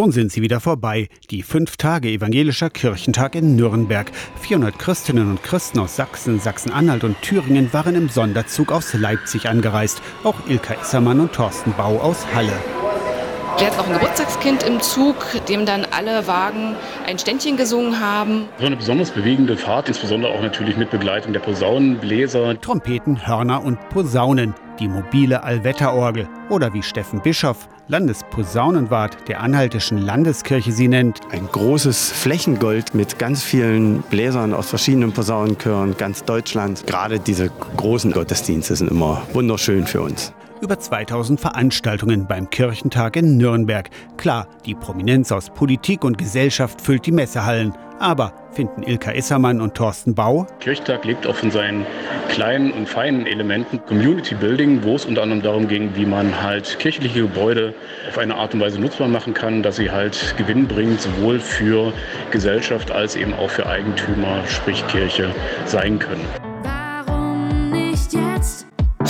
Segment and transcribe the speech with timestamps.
[0.00, 1.10] Schon sind sie wieder vorbei.
[1.28, 4.10] Die fünf Tage evangelischer Kirchentag in Nürnberg.
[4.40, 10.00] 400 Christinnen und Christen aus Sachsen, Sachsen-Anhalt und Thüringen waren im Sonderzug aus Leipzig angereist.
[10.24, 12.79] Auch Ilka Issermann und Thorsten Bau aus Halle.
[13.58, 15.16] Wir hatten auch ein Geburtstagskind im Zug,
[15.48, 18.48] dem dann alle Wagen ein Ständchen gesungen haben.
[18.58, 22.60] So eine besonders bewegende Fahrt, insbesondere auch natürlich mit Begleitung der Posaunenbläser.
[22.60, 30.72] Trompeten, Hörner und Posaunen die mobile Allwetterorgel oder wie Steffen Bischoff, Landesposaunenwart der Anhaltischen Landeskirche
[30.72, 31.20] sie nennt.
[31.30, 36.86] Ein großes Flächengold mit ganz vielen Bläsern aus verschiedenen Posaunenchören, ganz Deutschland.
[36.86, 43.36] Gerade diese großen Gottesdienste sind immer wunderschön für uns über 2000 Veranstaltungen beim Kirchentag in
[43.36, 43.88] Nürnberg.
[44.16, 47.74] Klar, die Prominenz aus Politik und Gesellschaft füllt die Messehallen.
[47.98, 50.46] Aber finden Ilka Issermann und Thorsten Bau.
[50.60, 51.84] Kirchtag lebt auch von seinen
[52.30, 53.78] kleinen und feinen Elementen.
[53.86, 57.74] Community Building, wo es unter anderem darum ging, wie man halt kirchliche Gebäude
[58.08, 61.92] auf eine Art und Weise nutzbar machen kann, dass sie halt Gewinn bringen, sowohl für
[62.30, 65.34] Gesellschaft als eben auch für Eigentümer, sprich Kirche,
[65.66, 66.24] sein können.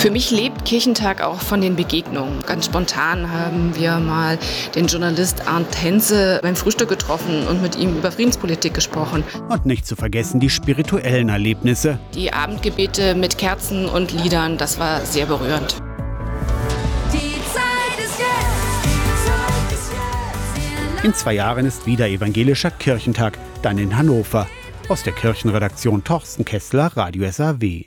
[0.01, 2.41] Für mich lebt Kirchentag auch von den Begegnungen.
[2.47, 4.39] Ganz spontan haben wir mal
[4.73, 9.23] den Journalist Arndt Henze beim Frühstück getroffen und mit ihm über Friedenspolitik gesprochen.
[9.47, 11.99] Und nicht zu vergessen die spirituellen Erlebnisse.
[12.15, 15.75] Die Abendgebete mit Kerzen und Liedern, das war sehr berührend.
[21.03, 24.47] In zwei Jahren ist wieder evangelischer Kirchentag, dann in Hannover.
[24.89, 27.85] Aus der Kirchenredaktion Torsten Kessler, Radio SAW.